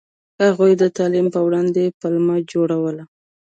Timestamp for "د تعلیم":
0.77-1.27